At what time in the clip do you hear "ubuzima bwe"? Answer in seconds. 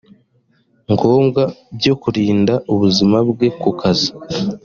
2.73-3.47